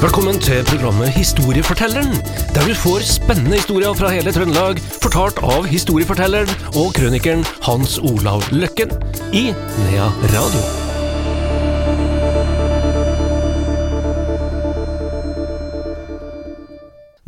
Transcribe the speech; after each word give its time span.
Velkommen 0.00 0.38
til 0.40 0.62
programmet 0.64 1.10
Historiefortelleren, 1.12 2.14
der 2.54 2.62
du 2.64 2.72
får 2.72 3.02
spennende 3.04 3.58
historier 3.58 3.92
fra 3.92 4.08
hele 4.08 4.32
Trøndelag, 4.32 4.78
fortalt 5.02 5.36
av 5.44 5.66
historiefortelleren 5.68 6.48
og 6.72 6.94
krønikeren 6.96 7.44
Hans 7.66 7.98
Olav 8.00 8.46
Løkken 8.48 8.94
i 9.36 9.50
Nea 9.52 10.06
Radio. 10.32 10.62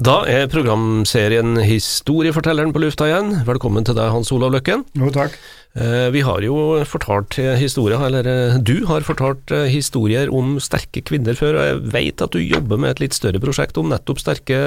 Da 0.00 0.22
er 0.32 0.48
programserien 0.48 1.58
Historiefortelleren 1.60 2.72
på 2.72 2.80
lufta 2.86 3.12
igjen. 3.12 3.36
Velkommen 3.44 3.84
til 3.84 4.00
deg, 4.00 4.08
Hans 4.16 4.32
Olav 4.32 4.56
Løkken. 4.56 4.88
Jo, 4.96 5.12
takk. 5.12 5.36
Eh, 5.74 6.10
Vi 6.12 6.20
har 6.20 6.42
jo 6.44 6.84
fortalt 6.84 7.38
historier, 7.56 7.96
eller 8.04 8.26
eh, 8.28 8.58
du 8.60 8.84
har 8.90 9.00
fortalt 9.06 9.50
eh, 9.50 9.70
historier 9.72 10.28
om 10.28 10.58
sterke 10.60 11.00
kvinner 11.00 11.34
før, 11.38 11.54
og 11.56 11.64
jeg 11.64 11.92
vet 11.94 12.20
at 12.26 12.32
du 12.34 12.38
jobber 12.44 12.76
med 12.76 12.90
et 12.90 13.00
litt 13.06 13.14
større 13.16 13.40
prosjekt 13.40 13.78
om 13.80 13.88
nettopp 13.88 14.18
sterke, 14.20 14.58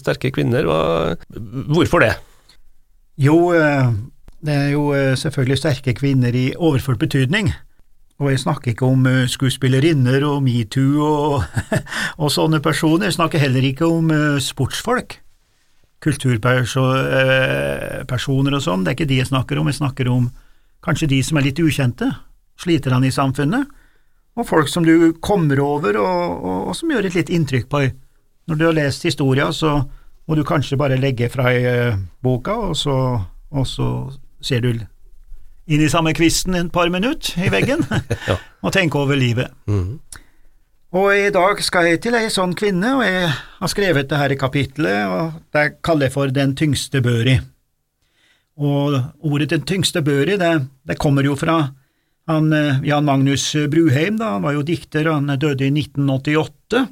sterke 0.00 0.30
kvinner. 0.34 0.66
Hvorfor 1.70 2.00
det? 2.02 2.16
Jo, 3.18 3.52
eh, 3.54 3.90
det 4.42 4.54
er 4.54 4.70
jo 4.74 4.90
eh, 4.94 5.14
selvfølgelig 5.18 5.58
sterke 5.62 5.94
kvinner 5.98 6.34
i 6.34 6.54
overført 6.58 6.98
betydning. 7.02 7.52
Og 8.18 8.30
jeg 8.32 8.40
snakker 8.42 8.70
ikke 8.72 8.86
om 8.86 9.06
eh, 9.06 9.28
skuespillerinner 9.30 10.24
og 10.26 10.42
metoo 10.42 11.06
og, 11.06 11.42
og 12.22 12.30
sånne 12.34 12.58
personer. 12.62 13.04
Jeg 13.06 13.14
snakker 13.20 13.38
heller 13.38 13.62
ikke 13.62 13.86
om 13.86 14.10
eh, 14.10 14.40
sportsfolk. 14.42 15.20
Kulturpersoner 16.02 18.52
og 18.58 18.62
sånn. 18.62 18.82
Det 18.82 18.90
er 18.90 18.94
ikke 18.98 19.06
de 19.10 19.20
jeg 19.22 19.30
snakker 19.30 19.58
om. 19.62 19.66
Jeg 19.70 19.78
snakker 19.78 20.08
om 20.10 20.26
kanskje 20.84 21.10
de 21.10 21.22
som 21.26 21.38
er 21.38 21.48
litt 21.48 21.60
ukjente. 21.62 22.10
Sliterne 22.58 23.08
i 23.08 23.14
samfunnet. 23.14 23.70
Og 24.38 24.46
folk 24.46 24.68
som 24.70 24.84
du 24.86 25.12
kommer 25.24 25.58
over, 25.62 25.98
og, 25.98 26.44
og, 26.44 26.68
og 26.70 26.76
som 26.78 26.90
gjør 26.92 27.08
et 27.08 27.16
litt 27.18 27.32
inntrykk 27.34 27.66
på 27.70 27.82
deg. 27.82 27.96
Når 28.48 28.58
du 28.58 28.64
har 28.68 28.76
lest 28.78 29.04
historia, 29.04 29.50
så 29.52 29.80
må 30.28 30.36
du 30.36 30.44
kanskje 30.46 30.78
bare 30.80 30.98
legge 31.00 31.28
fra 31.32 31.48
deg 31.50 31.66
eh, 31.68 31.98
boka, 32.24 32.54
og 32.70 32.76
så, 32.78 32.94
og 33.50 33.66
så 33.68 33.88
ser 34.44 34.62
du 34.64 34.70
inn 35.68 35.82
i 35.84 35.90
samme 35.92 36.14
kvisten 36.16 36.56
et 36.56 36.70
par 36.72 36.88
minutter 36.92 37.44
i 37.44 37.50
veggen, 37.52 37.84
Ja. 38.30 38.38
og 38.64 38.72
tenke 38.76 39.00
over 39.00 39.18
livet. 39.18 39.52
Mhm. 39.68 39.98
Og 40.96 41.10
i 41.12 41.28
dag 41.28 41.58
skal 41.60 41.84
jeg 41.84 41.98
til 42.00 42.14
ei 42.16 42.30
sånn 42.32 42.54
kvinne, 42.56 42.94
og 42.96 43.02
jeg 43.04 43.26
har 43.28 43.68
skrevet 43.68 44.08
det 44.08 44.20
her 44.22 44.32
i 44.32 44.38
kapitlet, 44.40 45.02
og 45.12 45.34
det 45.52 45.82
kaller 45.84 46.08
jeg 46.08 46.14
for 46.14 46.32
Den 46.32 46.54
tyngste 46.56 47.02
børi. 47.04 47.34
Og 48.58 48.96
ordet 49.22 49.50
Den 49.50 49.62
tyngste 49.62 50.02
børi, 50.02 50.36
det, 50.38 50.66
det 50.84 50.98
kommer 50.98 51.22
jo 51.22 51.36
fra 51.38 51.72
han, 52.28 52.52
eh, 52.52 52.80
Jan 52.84 53.06
Magnus 53.06 53.54
Bruheim, 53.70 54.18
da, 54.18 54.34
han 54.34 54.42
var 54.42 54.52
jo 54.52 54.62
dikter, 54.66 55.06
han 55.08 55.30
døde 55.40 55.64
i 55.64 55.70
1988, 55.72 56.82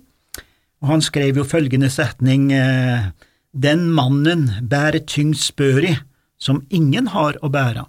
og 0.80 0.88
han 0.88 1.02
skrev 1.04 1.36
jo 1.36 1.44
følgende 1.44 1.90
setning, 1.90 2.52
eh, 2.52 3.10
Den 3.56 3.90
mannen 3.90 4.68
bærer 4.68 5.00
tyngst 5.00 5.56
børi, 5.56 5.96
som 6.38 6.66
ingen 6.68 7.06
har 7.08 7.38
å 7.42 7.48
bære. 7.48 7.86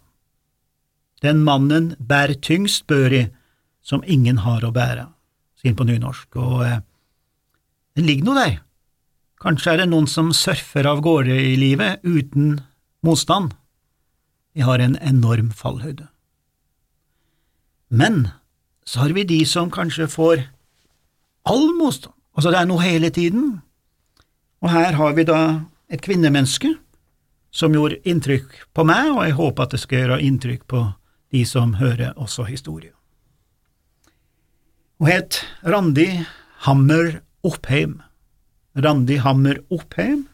Den 1.21 1.43
mannen 1.43 1.95
bærer 1.99 2.39
tyngst 2.39 2.87
børi, 2.87 3.29
som 3.81 4.03
ingen 4.07 4.37
har 4.37 4.63
å 4.63 4.71
bære 4.71 5.07
sier 5.57 5.73
han 5.73 5.79
på 5.79 5.87
nynorsk, 5.89 6.37
og 6.37 6.63
eh, 6.65 6.79
den 7.97 8.07
ligger 8.07 8.29
noe 8.29 8.41
der. 8.43 8.57
Kanskje 9.41 9.73
er 9.73 9.81
det 9.81 9.89
noen 9.91 10.07
som 10.09 10.31
surfer 10.33 10.87
av 10.89 11.01
gårde 11.05 11.33
i 11.33 11.55
livet 11.59 12.01
uten 12.05 12.59
motstand. 13.05 13.53
De 14.57 14.65
har 14.65 14.81
en 14.81 14.95
enorm 15.05 15.51
fallhøyde. 15.53 16.07
Men 17.93 18.31
så 18.87 19.03
har 19.03 19.13
vi 19.13 19.27
de 19.29 19.43
som 19.45 19.69
kanskje 19.69 20.07
får 20.09 20.47
all 21.45 21.67
motstand, 21.77 22.15
altså 22.33 22.51
det 22.51 22.59
er 22.59 22.69
noe 22.69 22.81
hele 22.81 23.11
tiden, 23.13 23.59
og 24.65 24.71
her 24.73 24.97
har 24.97 25.13
vi 25.13 25.27
da 25.29 25.41
et 25.93 26.01
kvinnemenneske 26.01 26.73
som 27.53 27.75
gjorde 27.75 27.99
inntrykk 28.09 28.55
på 28.73 28.85
meg, 28.87 29.11
og 29.13 29.21
jeg 29.27 29.37
håper 29.37 29.67
at 29.67 29.75
det 29.75 29.81
skal 29.83 30.01
gjøre 30.01 30.17
inntrykk 30.25 30.65
på 30.73 30.81
de 31.35 31.43
som 31.45 31.75
hører 31.77 32.17
også 32.17 32.47
historien. 32.49 32.95
Hun 34.97 35.11
het 35.11 35.43
Randi 35.61 36.09
Hammer 36.65 37.19
Oppheim. 37.45 37.99
Randi 38.73 39.19
Hammer 39.21 39.61
Oppheim. 39.69 40.25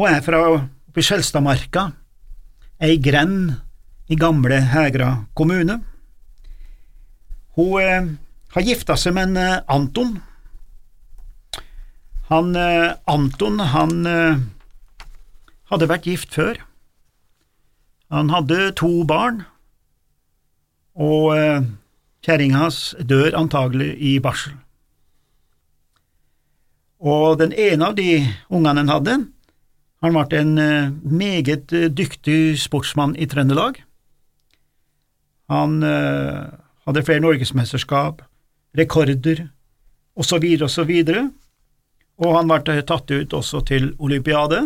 Hun 0.00 0.08
er 0.08 0.24
fra 0.24 0.40
oppi 0.54 1.04
Skjelstadmarka, 1.04 1.90
ei 2.82 2.98
grend 3.00 3.54
i 4.08 4.16
gamle 4.16 4.60
Hegra 4.72 5.26
kommune. 5.34 5.80
Hun 7.56 7.80
eh, 7.80 8.08
har 8.52 8.66
gifta 8.66 8.96
seg 9.00 9.16
med 9.16 9.32
en 9.32 9.40
eh, 9.40 9.62
Anton. 9.72 10.18
Han 12.28 12.52
eh, 12.56 12.92
Anton, 13.08 13.62
han 13.72 14.06
eh, 14.06 14.44
hadde 15.72 15.88
vært 15.90 16.06
gift 16.06 16.36
før. 16.36 16.60
Han 18.12 18.30
hadde 18.30 18.70
to 18.78 18.90
barn, 19.08 19.42
og 20.94 21.32
eh, 21.34 21.64
Kjerringa 22.26 22.64
hans 22.64 22.94
dør 23.06 23.36
antagelig 23.38 23.92
i 24.02 24.16
barsel. 24.22 24.56
Og 26.98 27.36
den 27.38 27.52
ene 27.54 27.90
av 27.90 27.96
de 27.98 28.18
ungene 28.50 28.82
han 28.82 28.90
hadde, 28.90 29.16
han 30.06 30.16
ble 30.16 30.40
en 30.40 30.58
eh, 30.60 30.92
meget 31.04 31.72
eh, 31.72 31.88
dyktig 31.92 32.56
sportsmann 32.60 33.16
i 33.16 33.26
Trøndelag. 33.30 33.80
Han 35.52 35.82
eh, 35.86 36.46
hadde 36.86 37.04
flere 37.06 37.24
norgesmesterskap, 37.24 38.22
rekorder, 38.78 39.46
osv., 40.16 40.46
osv., 40.66 40.92
og 42.16 42.32
han 42.32 42.48
ble 42.48 42.80
tatt 42.88 43.12
ut 43.12 43.34
også 43.36 43.60
til 43.68 43.90
olympiade, 44.00 44.62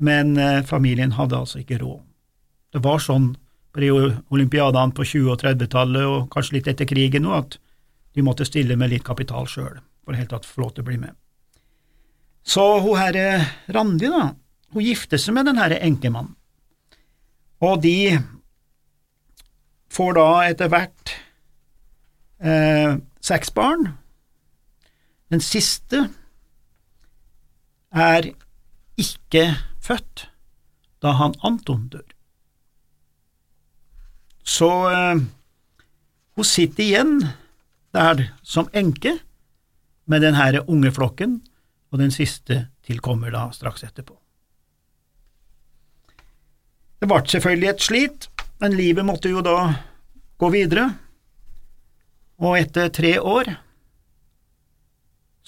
men 0.00 0.38
familien 0.64 1.10
hadde 1.18 1.36
altså 1.36 1.58
ikke 1.60 1.82
råd. 1.82 1.98
Det 2.72 2.80
var 2.80 3.02
sånn 3.02 3.26
på 3.74 3.82
de 3.82 3.90
olympiadene 4.32 4.96
på 4.96 5.04
20- 5.04 5.34
og 5.34 5.42
30-tallet, 5.42 6.06
og 6.08 6.30
kanskje 6.32 6.56
litt 6.56 6.70
etter 6.72 6.88
krigen 6.88 7.26
nå, 7.26 7.34
at 7.36 7.58
de 8.16 8.24
måtte 8.24 8.46
stille 8.48 8.78
med 8.80 8.94
litt 8.94 9.04
kapital 9.04 9.44
sjøl 9.50 9.82
for 10.08 10.16
i 10.16 10.22
hele 10.22 10.30
tatt 10.30 10.48
få 10.48 10.64
lov 10.64 10.72
til 10.72 10.86
å 10.86 10.88
bli 10.88 10.96
med. 11.02 11.12
Så 12.48 12.64
hun 12.80 12.96
her 12.96 13.16
eh, 13.20 13.48
Randi, 13.76 14.08
da, 14.08 14.30
hun 14.74 14.84
gifter 14.84 15.20
seg 15.20 15.36
med 15.36 15.48
denne 15.48 15.68
enkemannen, 15.78 16.34
og 17.64 17.80
de 17.82 18.18
får 19.90 20.14
da 20.18 20.26
etter 20.46 20.70
hvert 20.70 21.14
eh, 22.44 22.98
seks 23.24 23.50
barn. 23.56 23.88
Den 25.32 25.42
siste 25.44 26.04
er 27.90 28.30
ikke 28.98 29.44
født 29.82 30.28
da 31.02 31.14
han 31.18 31.34
Anton 31.46 31.88
dør. 31.92 32.06
Så 34.48 34.70
eh, 34.92 35.24
hun 36.38 36.46
sitter 36.46 36.84
igjen 36.84 37.18
der 37.96 38.28
som 38.42 38.70
enke 38.76 39.18
med 40.08 40.24
denne 40.24 40.62
unge 40.68 40.92
flokken, 40.94 41.40
og 41.90 42.00
den 42.00 42.12
siste 42.12 42.68
tilkommer 42.84 43.32
da 43.32 43.48
straks 43.52 43.84
etterpå. 43.84 44.16
Det 46.98 47.06
ble 47.06 47.20
selvfølgelig 47.30 47.68
et 47.70 47.84
slit, 47.84 48.28
men 48.58 48.74
livet 48.74 49.06
måtte 49.06 49.30
jo 49.30 49.42
da 49.44 49.58
gå 50.38 50.50
videre, 50.54 50.88
og 52.42 52.58
etter 52.58 52.90
tre 52.94 53.16
år 53.18 53.52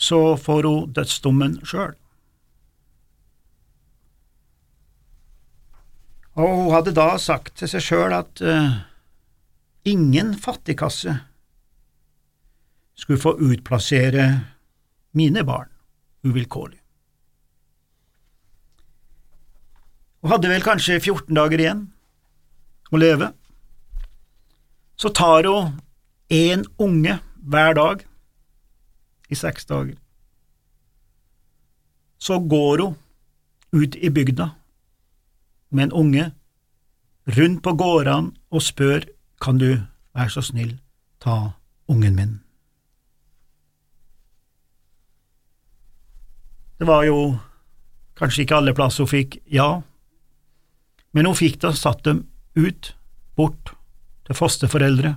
så 0.00 0.37
får 0.41 0.66
hun 0.66 0.93
dødsdommen 0.97 1.59
sjøl. 1.66 1.93
Og 6.41 6.49
hun 6.49 6.71
hadde 6.72 6.94
da 6.97 7.12
sagt 7.21 7.59
til 7.61 7.69
seg 7.69 7.84
sjøl 7.84 8.15
at 8.17 8.41
uh, 8.41 8.78
ingen 9.91 10.32
fattigkasse 10.41 11.19
skulle 12.97 13.20
få 13.20 13.35
utplassere 13.50 14.26
mine 15.19 15.44
barn 15.44 15.69
uvilkårlig. 16.25 16.80
Hun 20.20 20.32
hadde 20.34 20.50
vel 20.52 20.64
kanskje 20.64 21.00
14 21.00 21.32
dager 21.37 21.62
igjen 21.62 21.87
å 22.93 23.00
leve. 23.00 23.31
Så 25.00 25.12
tar 25.17 25.49
hun 25.49 25.78
én 26.28 26.67
unge 26.78 27.17
hver 27.40 27.75
dag 27.78 28.05
i 29.32 29.38
seks 29.38 29.64
dager. 29.70 29.96
Så 32.20 32.37
går 32.38 32.84
hun 32.84 32.99
ut 33.72 33.96
i 33.96 34.11
bygda 34.11 34.50
med 35.70 35.88
en 35.88 35.96
unge 36.02 36.26
rundt 37.37 37.62
på 37.62 37.73
gårdene 37.78 38.34
og 38.50 38.62
spør 38.62 39.06
kan 39.40 39.58
du 39.58 39.70
være 40.12 40.31
så 40.34 40.43
snill 40.44 40.75
ta 41.23 41.52
ungen 41.88 42.16
min. 42.16 42.40
Det 46.81 46.88
var 46.88 47.05
jo 47.05 47.37
kanskje 48.16 48.43
ikke 48.43 48.56
alle 48.56 48.75
plasser 48.76 49.05
hun 49.05 49.12
fikk 49.12 49.38
ja, 49.52 49.81
men 51.12 51.27
hun 51.27 51.39
fikk 51.39 51.61
da 51.62 51.73
satt 51.77 52.05
dem 52.07 52.25
ut, 52.59 52.95
bort, 53.39 53.73
til 54.27 54.37
fosterforeldre. 54.39 55.17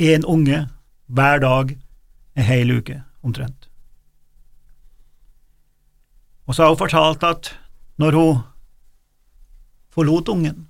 Én 0.00 0.24
unge 0.24 0.64
hver 1.12 1.42
dag 1.42 1.74
en 2.34 2.48
hel 2.48 2.72
uke, 2.78 3.02
omtrent. 3.22 3.68
Og 6.48 6.56
så 6.56 6.64
har 6.64 6.72
hun 6.72 6.80
fortalt 6.80 7.24
at 7.26 7.52
når 8.00 8.16
hun 8.18 8.40
forlot 9.92 10.32
ungen, 10.32 10.66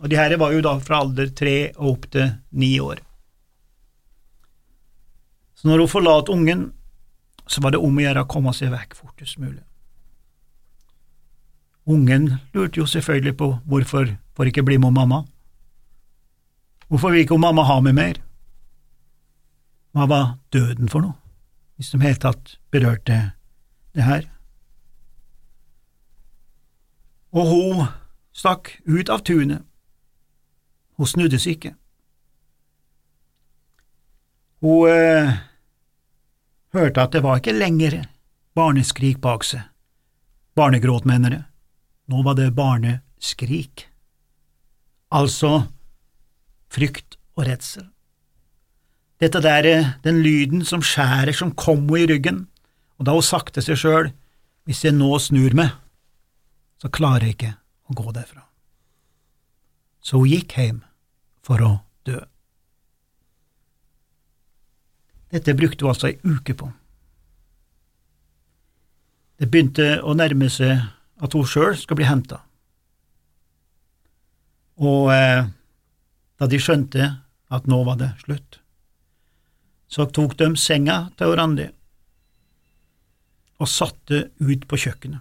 og 0.00 0.10
de 0.10 0.18
her 0.18 0.34
var 0.40 0.52
jo 0.52 0.64
da 0.64 0.74
fra 0.82 1.02
alder 1.04 1.30
tre 1.36 1.70
og 1.76 1.94
opp 1.94 2.10
til 2.10 2.34
ni 2.50 2.74
år, 2.82 3.00
så 5.54 5.68
når 5.68 5.84
hun 5.84 5.92
forlot 5.92 6.30
ungen, 6.32 6.70
så 7.46 7.60
var 7.60 7.74
det 7.74 7.82
om 7.84 7.98
å 7.98 8.02
gjøre 8.02 8.22
å 8.24 8.30
komme 8.30 8.52
seg 8.56 8.72
vekk 8.72 8.94
fortest 8.96 9.36
mulig. 9.42 9.60
Ungen 11.86 12.38
lurte 12.54 12.80
jo 12.80 12.86
selvfølgelig 12.86 13.36
på 13.36 13.52
hvorfor 13.66 14.16
får 14.36 14.50
ikke 14.50 14.64
bli 14.64 14.76
med 14.76 14.90
mamma. 14.90 15.24
Hvorfor 16.88 17.10
vil 17.10 17.24
ikke 17.24 17.38
mamma 17.38 17.62
ha 17.62 17.80
meg 17.80 17.94
mer? 17.94 18.20
Hva 19.94 20.06
var 20.06 20.26
døden 20.52 20.88
for 20.88 21.02
noe, 21.02 21.16
hvis 21.76 21.90
de 21.90 22.02
helt 22.02 22.22
tatt 22.22 22.56
berørte 22.70 23.18
det 23.94 24.06
her? 24.06 24.28
Og 27.30 27.46
hun 27.46 27.84
stakk 28.34 28.72
ut 28.86 29.10
av 29.10 29.22
tunet. 29.26 29.62
Hun 30.98 31.06
snudde 31.06 31.38
seg 31.40 31.58
ikke. 31.58 31.74
Hun 34.60 34.90
eh, 34.90 35.38
hørte 36.76 37.02
at 37.06 37.14
det 37.14 37.22
var 37.24 37.40
ikke 37.40 37.56
lenger 37.56 38.02
barneskrik 38.58 39.20
bak 39.22 39.46
seg, 39.46 39.62
barnegråt, 40.58 41.06
mener 41.08 41.36
det. 41.36 41.44
Nå 42.10 42.24
var 42.26 42.34
det 42.34 42.50
barneskrik, 42.56 43.86
altså 45.14 45.68
frykt 46.70 47.18
og 47.38 47.46
redsel. 47.46 47.86
Dette 49.20 49.42
der, 49.44 49.66
eh, 49.68 49.90
den 50.02 50.22
lyden 50.24 50.64
som 50.64 50.82
skjærer 50.82 51.32
som 51.36 51.54
kom 51.54 51.84
i 51.96 52.06
ryggen, 52.06 52.48
og 52.98 53.06
da 53.06 53.12
hun 53.12 53.22
sakte 53.22 53.62
seg 53.62 53.76
sjøl, 53.78 54.12
hvis 54.64 54.84
jeg 54.84 54.96
nå 54.96 55.18
snur 55.18 55.54
meg, 55.54 55.70
så 56.80 56.88
klarer 56.88 57.28
jeg 57.28 57.36
ikke 57.36 57.54
å 57.90 57.94
gå 57.94 58.12
derfra. 58.12 58.42
Så 60.00 60.18
hun 60.18 60.30
gikk 60.30 60.56
hjem 60.56 60.82
for 61.44 61.62
å 61.62 61.72
dø. 62.08 62.18
Dette 65.30 65.54
brukte 65.54 65.84
hun 65.84 65.92
altså 65.92 66.08
ei 66.08 66.18
uke 66.24 66.54
på. 66.54 66.72
Det 69.38 69.48
begynte 69.50 70.00
å 70.02 70.16
nærme 70.16 70.48
seg 70.50 70.80
at 71.20 71.36
hun 71.36 71.46
sjøl 71.46 71.76
skal 71.78 71.98
bli 71.98 72.08
henta. 72.08 72.40
Og 74.80 75.10
eh, 75.12 75.44
da 76.40 76.48
de 76.48 76.60
skjønte 76.60 77.10
at 77.50 77.66
nå 77.68 77.82
var 77.84 77.98
det 78.00 78.14
slutt, 78.22 78.60
så 79.90 80.06
tok 80.06 80.36
de 80.38 80.52
senga 80.56 81.10
til 81.18 81.34
Randi 81.36 81.66
og 83.60 83.68
satte 83.68 84.30
ut 84.40 84.62
på 84.70 84.78
kjøkkenet. 84.80 85.20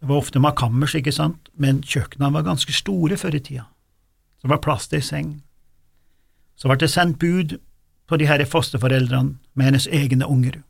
Det 0.00 0.08
var 0.08 0.22
ofte 0.22 0.40
makammers, 0.40 0.94
ikke 0.96 1.12
sant, 1.12 1.50
men 1.60 1.82
kjøkkenene 1.84 2.32
var 2.38 2.46
ganske 2.46 2.72
store 2.72 3.18
før 3.20 3.36
i 3.36 3.40
tida, 3.44 3.66
så 4.38 4.46
det 4.46 4.52
var 4.54 4.62
plass 4.64 4.86
til 4.88 5.00
ei 5.00 5.04
seng. 5.04 5.32
Så 6.56 6.70
ble 6.70 6.78
det 6.80 6.88
sendt 6.92 7.18
bud 7.20 7.58
på 8.08 8.18
de 8.20 8.28
her 8.28 8.44
fosterforeldrene 8.48 9.36
med 9.52 9.68
hennes 9.68 9.88
egne 9.90 10.28
unger, 10.28 10.62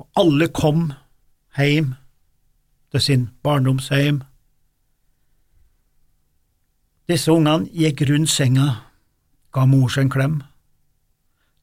og 0.00 0.08
alle 0.22 0.48
kom 0.48 0.92
hjem 1.58 1.92
til 2.92 3.00
sin 3.00 3.28
barndomsheim. 3.44 4.20
Disse 7.08 7.32
ungene 7.32 7.68
gikk 7.72 8.04
rundt 8.08 8.30
senga, 8.30 8.68
ga 9.52 9.64
mor 9.68 9.88
seg 9.92 10.06
en 10.06 10.12
klem, 10.12 10.36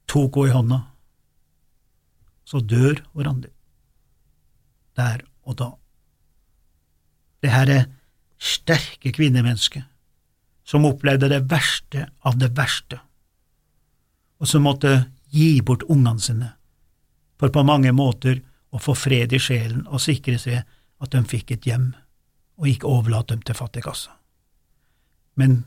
tok 0.10 0.42
henne 0.42 0.50
i 0.50 0.56
hånda. 0.58 0.80
Så 2.50 2.62
dør 2.66 2.98
hverandre. 3.14 3.54
Der 4.98 5.22
og 5.46 5.58
da. 5.62 5.70
Det 7.42 7.54
her 7.54 7.70
er 7.72 7.86
sterke 8.42 9.14
kvinnemennesker 9.14 9.86
som 10.66 10.86
opplevde 10.86 11.30
det 11.32 11.44
verste 11.50 12.10
av 12.26 12.38
det 12.42 12.52
verste, 12.58 13.00
og 14.42 14.50
som 14.50 14.66
måtte 14.66 15.12
gi 15.34 15.60
bort 15.66 15.86
ungene 15.90 16.22
sine 16.22 16.50
for 17.40 17.54
på 17.54 17.64
mange 17.64 17.92
måter 17.96 18.42
å 18.76 18.82
få 18.82 18.96
fred 18.98 19.34
i 19.34 19.40
sjelen 19.42 19.86
og 19.88 20.04
sikre 20.04 20.38
seg 20.42 20.66
at 21.00 21.12
de 21.16 21.24
fikk 21.28 21.56
et 21.56 21.68
hjem, 21.68 21.92
og 22.60 22.68
ikke 22.68 22.90
overlate 22.92 23.34
dem 23.34 23.44
til 23.48 23.56
fattigkassa. 23.56 24.14
Men 25.40 25.62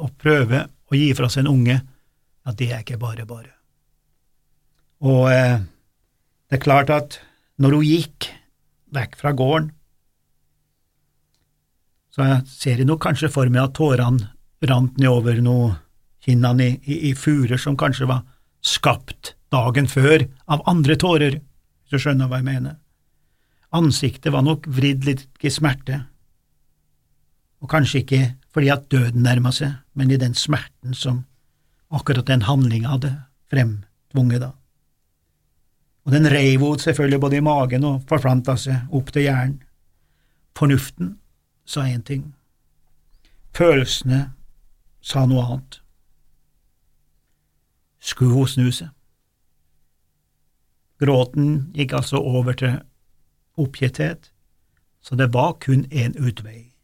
å 0.00 0.08
prøve 0.16 0.64
å 0.88 0.96
gi 0.96 1.10
fra 1.16 1.28
seg 1.28 1.44
en 1.44 1.52
unge, 1.52 1.78
ja, 1.78 2.54
det 2.56 2.70
er 2.72 2.84
ikke 2.84 3.00
bare 3.00 3.26
bare. 3.28 3.52
Og 5.04 5.28
eh, 5.30 5.58
det 6.48 6.58
er 6.58 6.64
klart 6.64 6.90
at 6.90 7.18
når 7.60 7.76
hun 7.76 7.86
gikk 7.86 8.30
vekk 8.94 9.18
fra 9.20 9.34
gården, 9.36 9.72
så 12.14 12.24
jeg 12.24 12.38
ser 12.50 12.80
jeg 12.80 12.88
nok 12.88 13.02
kanskje 13.04 13.30
for 13.30 13.50
meg 13.52 13.68
at 13.68 13.76
tårene 13.78 14.32
rant 14.66 14.96
nedover 14.98 15.38
noe 15.44 15.74
kinnene 16.24 16.64
i, 16.64 16.78
i, 16.82 16.96
i 17.10 17.14
furer 17.14 17.60
som 17.60 17.76
kanskje 17.78 18.08
var 18.10 18.24
skapt 18.64 19.36
dagen 19.54 19.86
før 19.90 20.24
av 20.50 20.64
andre 20.70 20.96
tårer, 20.98 21.38
hvis 21.38 21.94
du 21.94 22.02
skjønner 22.02 22.30
hva 22.30 22.40
jeg 22.40 22.48
mener. 22.48 22.78
Ansiktet 23.74 24.32
var 24.32 24.42
nok 24.46 24.66
vridd 24.72 25.04
litt 25.04 25.26
i 25.44 25.50
smerte, 25.52 26.00
og 27.60 27.68
kanskje 27.68 28.00
ikke 28.00 28.20
fordi 28.54 28.70
at 28.72 28.86
døden 28.90 29.26
nærma 29.26 29.52
seg, 29.52 29.74
men 29.92 30.10
i 30.10 30.20
den 30.20 30.34
smerten 30.34 30.94
som 30.96 31.24
akkurat 31.92 32.26
den 32.30 32.46
handlinga 32.48 32.94
hadde 32.94 33.12
fremtvunget 33.52 34.42
da. 34.46 34.52
Og 36.08 36.14
den 36.14 36.30
reiv 36.32 36.62
henne 36.64 36.80
selvfølgelig 36.80 37.20
både 37.20 37.36
i 37.36 37.44
magen 37.44 37.84
og 37.84 38.04
forplanta 38.08 38.56
seg 38.56 38.94
opp 38.94 39.12
til 39.12 39.26
hjernen. 39.26 39.58
Fornuften 40.56 41.18
sa 41.68 41.84
én 41.86 42.02
ting, 42.02 42.32
følelsene 43.54 44.32
sa 45.04 45.26
noe 45.28 45.44
annet. 45.44 45.82
Skulle 48.00 48.34
hun 48.34 48.48
snu 48.48 48.72
seg? 48.72 48.88
Gråten 50.98 51.68
gikk 51.76 51.92
altså 52.00 52.18
over 52.18 52.56
til 52.58 52.80
oppgitthet, 53.58 54.32
så 55.02 55.14
det 55.18 55.32
var 55.34 55.58
kun 55.60 55.84
én 55.90 56.16
utvei. 56.18 56.74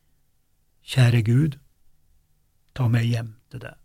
Kjære 0.85 1.23
Gud, 1.25 1.59
ta 2.75 2.88
meg 2.88 3.09
hjem 3.09 3.35
til 3.50 3.65
deg. 3.65 3.84